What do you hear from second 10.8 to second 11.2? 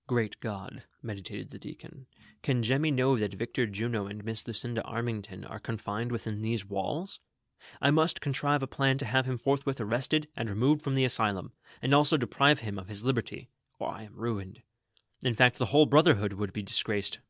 from the